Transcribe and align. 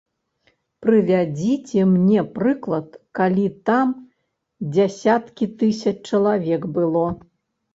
Прывядзіце 0.83 1.83
мне 1.89 2.23
прыклад, 2.39 2.89
калі 3.21 3.45
там 3.71 3.93
дзясяткі 4.79 5.45
тысяч 5.61 5.95
чалавек 6.11 6.61
было? 6.81 7.05